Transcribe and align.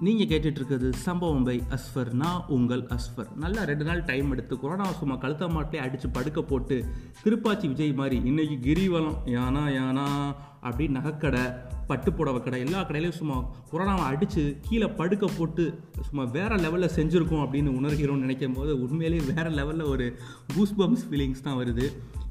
நீங்கள் 0.00 0.26
கேட்டுட்ருக்குது 0.26 0.92
சம்பவம் 0.92 1.44
பை 1.44 1.62
அஸ்ஃபர் 1.70 2.12
நான் 2.12 2.44
உங்கள் 2.48 2.86
அஸ்ஃபர் 2.86 3.30
நல்லா 3.36 3.62
ரெண்டு 3.62 3.84
நாள் 3.84 4.04
டைம் 4.04 4.30
எடுத்து 4.30 4.58
கொரோனா 4.58 4.84
சும்மா 4.92 5.16
கழுத்த 5.16 5.46
மாட்டே 5.46 5.76
அடித்து 5.76 6.08
படுக்க 6.08 6.42
போட்டு 6.42 6.76
திருப்பாச்சி 7.24 7.66
விஜய் 7.66 7.92
மாதிரி 7.92 8.18
இன்றைக்கி 8.18 8.56
கிரிவலம். 8.60 9.18
யானா 9.24 9.70
யானா 9.70 10.34
அப்படி 10.60 10.86
நகைக்கடை 10.88 11.42
பட்டு 11.88 12.12
புடவை 12.12 12.40
கடை 12.42 12.60
எல்லா 12.60 12.80
கடையிலையும் 12.82 13.18
சும்மா 13.20 13.36
கொரோனாவை 13.72 14.04
அடித்து 14.10 14.42
கீழே 14.60 14.86
படுக்க 14.86 15.26
போட்டு 15.38 15.64
சும்மா 16.00 16.24
வேறு 16.24 16.56
லெவலில் 16.56 16.94
செஞ்சுருக்கோம் 16.96 17.44
அப்படின்னு 17.44 17.70
உணர்கிறோம்னு 17.78 18.24
நினைக்கும் 18.26 18.52
போது 18.52 18.82
உண்மையிலேயே 18.82 19.32
வேறு 19.32 19.50
லெவலில் 19.50 19.88
ஒரு 19.88 20.06
கூஸ் 20.54 20.74
பம்ஸ் 20.78 21.06
ஃபீலிங்ஸ் 21.10 21.42
தான் 21.42 21.58
வருது. 21.58 21.86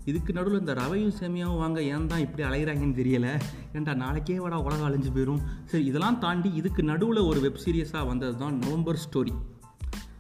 இதுக்கு 0.06 0.34
நடுவில் 0.34 0.60
இந்த 0.60 0.74
ரவையும் 0.74 1.16
சேமியாவும் 1.20 1.58
வாங்க 1.58 1.84
ஏன் 1.84 2.08
தான் 2.08 2.20
இப்படி 2.20 2.44
அலைகிறாங்கன்னு 2.50 3.00
தெரியல. 3.02 3.42
ஏன்டா 3.74 3.96
நாளைக்கே 3.96 4.40
வாடா 4.40 4.60
உலகம் 4.60 4.88
அழிஞ்சு 4.88 5.12
போயிடும் 5.16 5.42
சரி 5.66 5.86
இதெல்லாம் 5.86 6.20
தாண்டி 6.20 6.54
இதுக்கு 6.54 6.84
நடுவில் 6.84 7.20
ஒரு 7.20 7.40
வெப் 7.40 7.60
சீரியஸாக 7.66 8.08
வந்தது 8.08 8.38
தான் 8.38 8.58
நவம்பர் 8.58 9.00
ஸ்டோரி 9.06 9.34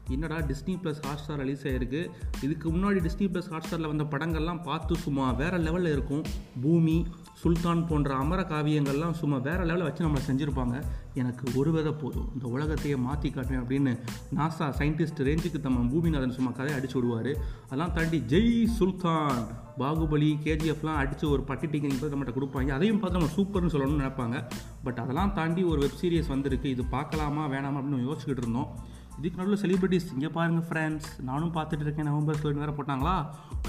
என்னடா 0.09 0.38
டிஸ்னி 0.38 0.75
ப்ளஸ் 0.84 1.02
ஹாட்ஸ்டார் 1.07 1.35
ரிலீஸ் 1.35 1.67
ஆகிருக்கு 1.67 2.09
இதுக்கு 2.41 2.71
முன்னாடி 2.71 2.99
டிஸ்னி 3.07 3.27
ப்ளஸ் 3.34 3.49
ஹாட்ஸ்டாரில் 3.53 3.88
வந்த 3.88 4.03
படங்கள்லாம் 4.03 4.63
பார்த்து 4.63 4.95
சும்மா 4.95 5.31
வேறு 5.31 5.57
லெவலில் 5.57 5.91
இருக்கும். 5.91 6.23
பூமி 6.61 7.05
சுல்தான் 7.33 7.88
போன்ற 7.88 8.16
அமர 8.16 8.41
காவியங்கள்லாம் 8.41 9.11
சும்மா 9.11 9.38
வேறு 9.38 9.63
லெவலில் 9.63 9.88
வச்சு 9.88 10.05
நம்மளை 10.05 10.21
செஞ்சுருப்பாங்க. 10.30 10.83
எனக்கு 11.13 11.45
ஒரு 11.55 11.71
வித 11.71 11.91
போதும். 11.91 12.30
இந்த 12.33 12.47
உலகத்தையே 12.47 12.95
மாற்றி 12.95 13.30
காட்டுவேன் 13.30 13.61
அப்படின்னு 13.63 13.99
நாசா 14.35 14.67
சயின்டிஸ்ட் 14.80 15.23
ரேஞ்சுக்கு 15.27 15.61
தம்ம 15.63 15.85
பூமிநாதன் 15.93 16.35
சும்மா 16.39 16.52
கதையை 16.52 16.81
அடிச்சு 16.81 16.94
விடுவார். 16.94 17.31
அதெல்லாம் 17.66 17.94
தாண்டி 17.94 18.23
ஜெய் 18.27 18.66
சுல்தான்! 18.66 19.47
பாகுபலி 19.80 20.30
கேஜிஎஃப்லாம் 20.45 21.02
அடித்து 21.02 21.30
ஒரு 21.30 21.41
பட்டி 21.41 21.67
டிக்கெட் 21.67 22.13
நம்மகிட்ட 22.13 22.35
கொடுப்பாங்க. 22.38 22.67
அதையும் 22.67 22.99
பார்த்து 22.99 23.19
நம்ம 23.19 23.33
சூப்பர்னு 23.38 23.73
சொல்லணும்னு 23.73 24.03
நினைப்பாங்க. 24.03 24.47
பட் 24.83 24.99
அதெல்லாம் 24.99 25.33
தாண்டி 25.33 25.63
ஒரு 25.63 25.80
வெப் 25.80 25.99
சீரிஸ் 26.02 26.27
வந்திருக்கு. 26.27 26.69
இது 26.69 26.85
பார்க்கலாமா 26.85 27.47
வேணாமா 27.47 27.80
அப்படின்னு 27.81 28.08
யோசிச்சுக்கிட்டு 28.09 28.45
இருந்தோம். 28.45 28.95
இதுக்கு 29.20 29.39
நடுவில் 29.39 29.62
செலிபிரிட்டிஸ் 29.62 30.09
இங்கே 30.13 30.30
பாருங்கள் 30.30 30.66
ஃப்ரெண்ட்ஸ் 30.67 31.08
நானும் 31.30 31.53
பார்த்துட்டு 31.53 31.86
இருக்கேன். 31.86 32.08
நவம்பர் 32.09 32.38
ஸ்டோரி 32.39 32.59
வேறு 32.64 32.75
போட்டாங்களா? 32.80 33.16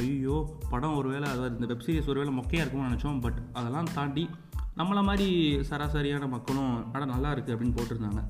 ஐயோ 0.03 0.37
படம் 0.71 0.97
ஒரு 0.97 1.09
வேளை 1.09 1.29
அது 1.31 1.47
இந்த 1.55 1.69
வெப் 1.71 1.85
சீரிஸ் 1.87 2.11
ஒருவேளை 2.13 2.33
மொக்கையாக 2.39 2.65
இருக்கும்னு 2.65 2.91
நினச்சோம் 2.91 3.21
பட் 3.21 3.39
அதெல்லாம் 3.53 3.89
தாண்டி 3.95 4.25
நம்மளை 4.77 5.03
மாதிரி 5.03 5.29
சராசரியான 5.71 6.29
மக்களும் 6.29 6.91
படம் 6.93 7.13
நல்லா 7.15 7.31
இருக்குது 7.35 7.55
அப்படின்னு 7.55 7.77
போட்டிருந்தாங்க. 7.79 8.23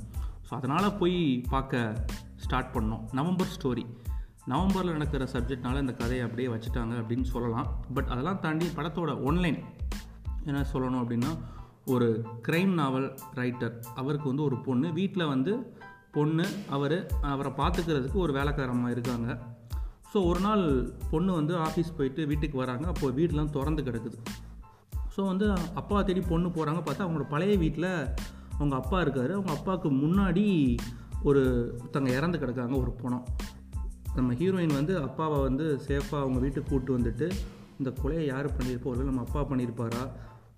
ஸோ 0.46 0.52
அதனால் 0.58 0.96
போய் 0.96 1.18
பார்க்க 1.48 2.04
ஸ்டார்ட் 2.36 2.70
பண்ணோம். 2.76 3.02
நவம்பர் 3.12 3.52
ஸ்டோரி 3.56 3.84
நவம்பரில் 4.52 4.94
நடக்கிற 4.96 5.24
சப்ஜெக்ட்னால 5.32 5.80
இந்த 5.80 5.92
கதையை 5.92 6.22
அப்படியே 6.26 6.48
வச்சுட்டாங்க 6.48 6.94
அப்படின்னு 7.00 7.26
சொல்லலாம். 7.32 7.68
பட் 7.94 8.06
அதெல்லாம் 8.06 8.40
தாண்டி 8.40 8.66
படத்தோட 8.76 9.12
ஒன்லைன் 9.30 9.58
என்ன 10.44 10.62
சொல்லணும் 10.72 11.02
அப்படின்னா 11.02 11.32
ஒரு 11.94 12.08
க்ரைம் 12.48 12.72
நாவல் 12.80 13.08
ரைட்டர் 13.34 13.74
அவருக்கு 13.94 14.26
வந்து 14.26 14.42
ஒரு 14.42 14.56
பொண்ணு. 14.68 14.92
வீட்டில் 14.92 15.26
வந்து 15.26 15.52
பொண்ணு 16.18 16.46
அவர் 16.76 16.98
அவரை 17.32 17.52
பார்த்துக்கிறதுக்கு 17.60 18.18
ஒரு 18.24 18.32
வேலைக்காரமாக 18.32 18.94
இருக்காங்க. 18.96 19.28
ஸோ 20.12 20.18
ஒரு 20.28 20.40
நாள் 20.40 20.62
பொண்ணு 21.10 21.30
வந்து 21.32 21.54
ஆஃபீஸ் 21.66 21.96
போயிட்டு 21.96 22.22
வீட்டுக்கு 22.26 22.56
வராங்க. 22.58 22.84
அப்போது 22.86 23.16
வீடெலாம் 23.18 23.54
திறந்து 23.56 23.82
கிடக்குது. 23.88 24.18
ஸோ 25.14 25.22
வந்து 25.26 25.46
அப்பா 25.74 25.98
தேடி 26.02 26.20
பொண்ணு 26.20 26.48
போகிறாங்க 26.48 26.80
பார்த்தா 26.84 27.06
அவங்களோட 27.06 27.26
பழைய 27.28 27.54
வீட்டில் 27.56 27.90
அவங்க 28.58 28.74
அப்பா 28.76 28.98
இருக்கார். 29.00 29.32
அவங்க 29.32 29.52
அப்பாவுக்கு 29.52 29.90
முன்னாடி 30.04 30.44
ஒரு 31.22 31.42
ஒருத்தங்க 31.78 32.10
இறந்து 32.18 32.38
கிடக்காங்க 32.38 32.74
ஒரு 32.82 32.92
பணம் 33.02 33.24
நம்ம 34.14 34.34
ஹீரோயின் 34.34 34.78
வந்து 34.78 34.94
அப்பாவை 35.02 35.38
வந்து 35.40 35.64
சேஃபாக 35.88 36.22
அவங்க 36.24 36.38
வீட்டுக்கு 36.44 36.68
கூப்பிட்டு 36.70 36.96
வந்துட்டு 36.98 37.26
இந்த 37.78 37.90
கொலையை 38.02 38.24
யார் 38.26 38.46
பண்ணியிருப்போ? 38.56 38.88
ஒரு 38.92 39.08
நம்ம 39.10 39.24
அப்பா 39.26 39.40
பண்ணியிருப்பாரா? 39.50 40.02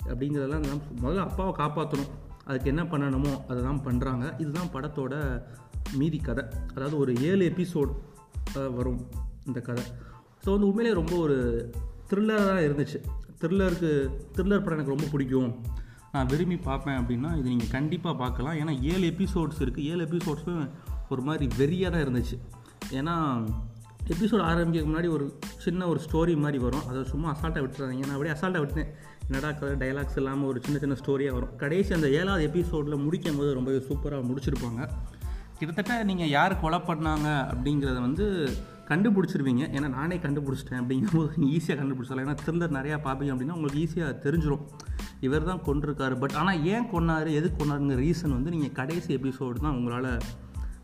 அப்படிங்கிறதெல்லாம் 0.08 0.66
முதல்ல 1.02 1.24
அப்பாவை 1.28 1.52
காப்பாற்றணும் 1.52 2.12
அதுக்கு 2.48 2.70
என்ன 2.72 2.82
பண்ணணுமோ 2.92 3.32
அதை 3.48 3.58
தான் 3.68 3.82
பண்ணுறாங்க 3.86 4.24
இதுதான் 4.42 4.72
படத்தோட 4.74 5.14
மீதி 6.00 6.18
கதை. 6.28 6.44
அதாவது 6.74 6.96
ஒரு 6.98 7.12
ஏழு 7.30 7.42
எபிசோட் 7.52 7.92
வரும் 8.78 9.00
இந்த 9.48 9.60
கதை. 9.68 9.84
ஸோ 10.44 10.48
வந்து 10.54 10.68
உண்மையிலே 10.70 10.92
ரொம்ப 11.00 11.14
ஒரு 11.24 11.36
த்ரில்லராக 12.10 12.66
இருந்துச்சு. 12.68 12.98
த்ரில்லருக்கு 13.40 13.90
த்ரில்லர் 14.36 14.62
படம் 14.64 14.76
எனக்கு 14.78 14.94
ரொம்ப 14.94 15.08
பிடிக்கும். 15.12 15.52
நான் 16.14 16.30
விரும்பி 16.30 16.56
பார்ப்பேன் 16.68 16.98
அப்படின்னா 17.00 17.30
இது 17.38 17.48
நீங்கள் 17.52 17.74
கண்டிப்பாக 17.74 18.14
பார்க்கலாம். 18.22 18.56
ஏன்னா 18.60 18.72
ஏழு 18.92 19.04
எபிசோட்ஸ் 19.12 19.60
இருக்குது 19.64 19.88
ஏழு 19.92 20.00
எபிசோட்ஸும் 20.08 20.64
ஒரு 21.12 21.22
மாதிரி 21.28 21.46
வெறியாக 21.60 21.92
தான் 21.94 22.04
இருந்துச்சு. 22.06 22.36
ஏன்னா 22.98 23.14
எபிசோட் 24.14 24.42
ஆரம்பிக்க 24.48 24.88
முன்னாடி 24.88 25.08
ஒரு 25.16 25.26
சின்ன 25.64 25.86
ஒரு 25.92 26.00
ஸ்டோரி 26.06 26.34
மாதிரி 26.44 26.58
வரும். 26.66 26.86
அதை 26.90 27.00
சும்மா 27.12 27.28
அசால்ட்டாக 27.34 27.62
விட்டுறாங்க 27.64 28.06
நான் 28.08 28.16
அப்படியே 28.16 28.34
அசால்ட்டாக 28.36 28.62
விட்டுனேன் 28.64 28.90
என்னடா 29.30 29.50
கதை 29.58 29.74
டைலாக்ஸ் 29.80 30.16
இல்லாமல் 30.20 30.48
ஒரு 30.50 30.58
சின்ன 30.64 30.76
சின்ன 30.82 30.94
ஸ்டோரியாக 31.00 31.34
வரும். 31.36 31.50
கடைசி 31.60 31.90
அந்த 31.96 32.08
ஏழாவது 32.20 32.42
எபிசோடில் 32.46 33.02
முடிக்கும் 33.02 33.36
போது 33.40 33.50
ரொம்பவே 33.58 33.80
சூப்பராக 33.88 34.22
முடிச்சிருப்பாங்க. 34.28 34.80
கிட்டத்தட்ட 35.58 35.96
நீங்கள் 36.08 36.32
யார் 36.38 36.54
கொலை 36.62 36.78
பண்ணாங்க 36.88 37.28
அப்படிங்கிறத 37.52 37.98
வந்து 38.06 38.24
கண்டுபிடிச்சிருவீங்க. 38.90 39.62
ஏன்னா 39.76 39.88
நானே 39.98 40.16
கண்டுபிடிச்சிட்டேன் 40.24 40.80
அப்படிங்கும்போது 40.82 41.30
நீங்கள் 41.40 41.54
ஈஸியாக 41.58 41.78
கண்டுபிடிச்சலாம் 41.80 42.24
ஏன்னா 42.26 42.36
த்ரில்லர் 42.42 42.76
நிறையா 42.78 42.96
பார்ப்பீங்க 43.06 43.34
அப்படின்னா 43.34 43.56
உங்களுக்கு 43.58 43.82
ஈஸியாக 43.84 44.18
தெரிஞ்சிடும் 44.26 44.64
இவர் 45.26 45.48
தான் 45.50 45.64
கொண்டிருக்காரு 45.68 46.14
பட் 46.22 46.36
ஆனால் 46.42 46.60
ஏன் 46.74 46.90
கொன்னார் 46.94 47.30
எதுக்கு 47.38 47.58
கொண்டாருங்கிற 47.60 48.00
ரீசன் 48.06 48.36
வந்து 48.38 48.54
நீங்கள் 48.56 48.76
கடைசி 48.80 49.10
எபிசோடு 49.20 49.64
தான் 49.66 49.76
உங்களால் 49.80 50.12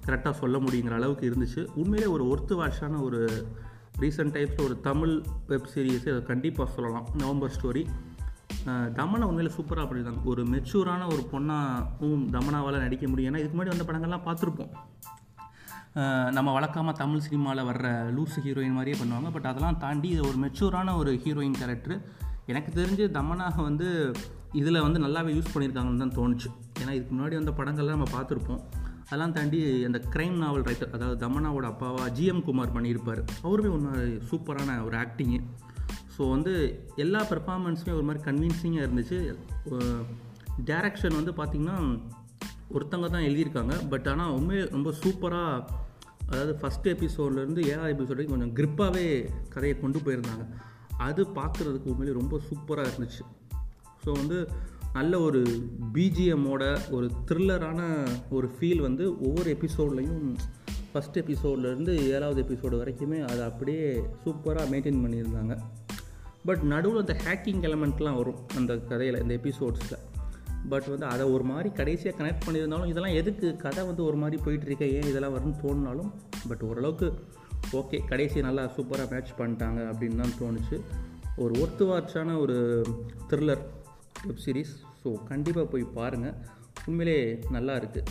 கரெக்டாக 0.09 0.35
சொல்ல 0.43 0.57
முடியுங்கிற 0.67 0.97
அளவுக்கு 1.01 1.31
இருந்துச்சு. 1.31 1.63
உண்மையிலே 1.83 2.11
ஒரு 2.17 2.27
ஒர்த்து 2.33 2.57
வாஷான 2.63 3.01
ஒரு 3.09 3.21
ரீசன்ட் 4.03 4.35
டைப்ஸில் 4.37 4.67
ஒரு 4.69 4.77
தமிழ் 4.91 5.15
வெப் 5.53 5.71
சீரிஸை 5.75 6.15
கண்டிப்பாக 6.33 6.69
சொல்லலாம். 6.77 7.09
நவம்பர் 7.23 7.57
ஸ்டோரி 7.57 7.85
தமனை 8.99 9.25
உண்மையில் 9.31 9.55
சூப்பராக 9.57 9.85
பண்ணியிருந்தாங்க 9.89 10.31
ஒரு 10.33 10.43
மெச்சூரான 10.53 11.07
ஒரு 11.15 11.23
பொண்ணாகவும் 11.33 12.25
தமனாவால் 12.37 12.85
நடிக்க 12.85 13.07
முடியும். 13.11 13.31
ஏன்னா 13.31 13.41
இதுக்கு 13.43 13.57
முன்னாடி 13.57 13.75
வந்த 13.75 13.87
படங்கள்லாம் 13.89 14.27
பார்த்துருப்போம். 14.29 14.73
நம்ம 16.37 16.49
வழக்கமாக 16.57 16.95
தமிழ் 17.03 17.25
சினிமாவில் 17.27 17.69
வர்ற 17.69 17.89
லூஸ் 18.17 18.39
ஹீரோயின் 18.47 18.77
மாதிரியே 18.79 18.97
பண்ணுவாங்க. 19.03 19.29
பட் 19.37 19.51
அதெல்லாம் 19.51 19.79
தாண்டி 19.85 20.09
இது 20.15 20.23
ஒரு 20.31 20.39
மெச்சூரான 20.45 20.97
ஒரு 21.03 21.13
ஹீரோயின் 21.25 21.59
கேரக்டர் 21.61 21.97
எனக்கு 22.53 22.71
தெரிஞ்சு 22.81 23.05
தமனாக 23.19 23.57
வந்து 23.69 23.87
இதில் 24.61 24.85
வந்து 24.87 24.99
நல்லாவே 25.05 25.31
யூஸ் 25.37 25.53
பண்ணியிருக்காங்கன்னு 25.55 26.03
தான் 26.05 26.17
தோணுச்சு. 26.19 26.49
ஏன்னா 26.81 26.93
இதுக்கு 26.97 27.15
முன்னாடி 27.15 27.39
வந்த 27.41 27.53
படங்கள்லாம் 27.61 27.99
நம்ம 27.99 28.11
பார்த்துருப்போம். 28.17 28.61
அதெல்லாம் 29.07 29.35
தாண்டி 29.37 29.59
அந்த 29.89 29.99
க்ரைம் 30.13 30.37
நாவல் 30.43 30.67
ரைட்டர் 30.69 30.93
அதாவது 30.97 31.17
தமனாவோட 31.25 31.67
அப்பாவா 31.73 32.05
ஜிஎம் 32.19 32.45
குமார் 32.49 32.75
பண்ணியிருப்பார். 32.77 33.23
அவருமே 33.47 33.71
ஒன்று 33.77 34.05
சூப்பரான 34.31 34.79
ஒரு 34.87 34.97
ஆக்டிங்கு 35.05 35.41
ஸோ 36.17 36.29
வந்து 36.35 36.53
எல்லா 37.05 37.21
பெர்ஃபார்மன்ஸுமே 37.33 37.95
ஒரு 37.99 38.07
மாதிரி 38.09 38.23
கன்வின்சிங்காக 38.29 38.87
இருந்துச்சு. 38.87 39.19
டேரக்ஷன் 40.71 41.19
வந்து 41.21 41.33
பார்த்திங்கன்னா 41.41 41.79
ஒருத்தங்க 42.77 43.09
தான் 43.15 43.27
எழுதியிருக்காங்க. 43.29 43.75
பட் 43.91 44.09
ஆனால் 44.13 44.35
உண்மையே 44.37 44.63
ரொம்ப 44.77 44.93
சூப்பராக 45.03 45.85
அதாவது 46.31 46.53
ஃபஸ்ட் 46.61 46.87
எபிசோட்லேருந்து 46.93 47.63
ஏழாவது 47.73 47.93
எபிசோட் 47.95 48.17
வரைக்கும் 48.17 48.37
கொஞ்சம் 48.37 48.55
க்ரிப்பாகவே 48.59 49.05
கதையை 49.55 49.75
கொண்டு 49.83 49.99
போயிருந்தாங்க. 50.07 50.45
அது 51.09 51.23
பார்க்குறதுக்கு 51.39 51.91
உண்மையிலே 51.93 52.19
ரொம்ப 52.21 52.41
சூப்பராக 52.49 52.91
இருந்துச்சு. 52.91 53.23
ஸோ 54.05 54.11
வந்து 54.21 54.39
நல்ல 54.97 55.15
ஒரு 55.29 55.41
பிஜிஎம்மோட 55.95 56.65
ஒரு 56.97 57.07
த்ரில்லரான 57.29 57.81
ஒரு 58.37 58.47
ஃபீல் 58.55 58.83
வந்து 58.89 59.05
ஒவ்வொரு 59.27 59.49
எபிசோட்லேயும் 59.57 60.27
ஃபஸ்ட் 60.93 61.19
எபிசோட்லேருந்து 61.23 61.95
ஏழாவது 62.15 62.41
எபிசோடு 62.45 62.77
வரைக்குமே 62.83 63.19
அதை 63.31 63.43
அப்படியே 63.51 63.87
சூப்பராக 64.23 64.71
மெயின்டைன் 64.73 65.03
பண்ணியிருந்தாங்க. 65.05 65.55
பட் 66.47 66.61
நடுவில் 66.61 66.99
அந்த 66.99 67.17
ஹேக்கிங் 67.25 67.65
எலமெண்ட்லாம் 67.69 68.17
வரும் 68.17 68.49
அந்த 68.57 68.77
கதையில் 68.77 69.23
இந்த 69.23 69.35
எபிசோட்ஸில் 69.35 69.99
பட் 70.69 70.87
வந்து 70.89 71.07
அதை 71.07 71.27
ஒரு 71.27 71.45
மாதிரி 71.45 71.71
கடைசியாக 71.71 72.25
கனெக்ட் 72.25 72.49
பண்ணியிருந்தாலும் 72.49 72.87
இதெல்லாம் 72.87 73.15
எதுக்கு? 73.15 73.57
கதை 73.57 73.85
வந்து 73.85 74.05
ஒரு 74.05 74.17
மாதிரி 74.17 74.43
போயிட்டுருக்க 74.43 74.81
ஏன் 74.81 75.03
இதெல்லாம் 75.03 75.35
வரும்னு 75.35 75.65
தோணினாலும் 75.65 76.13
பட் 76.49 76.61
ஓரளவுக்கு 76.61 77.13
ஓகே 77.73 78.05
கடைசி 78.05 78.41
நல்லா 78.41 78.65
சூப்பராக 78.65 79.11
மேட்ச் 79.11 79.31
பண்ணிட்டாங்க 79.39 79.81
அப்படின்னு 79.91 80.21
தான் 80.21 80.35
தோணுச்சு. 80.41 80.81
ஒரு 81.37 81.55
ஒர்த்து 81.55 81.83
வாட்சான 81.83 82.39
ஒரு 82.39 82.87
த்ரில்லர் 83.31 83.65
வெப் 84.27 84.39
சீரிஸ் 84.47 84.75
ஸோ 85.05 85.25
கண்டிப்பாக 85.25 85.67
போய் 85.67 85.83
பாருங்கள் 85.83 86.35
உண்மையிலே 86.87 87.39
நல்லா 87.51 87.75
இருக்குது 87.75 88.07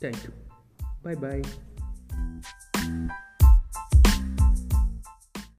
தேங்க்யூ 0.00 0.30
பாய் 1.02 1.14
பாய் 1.20 1.40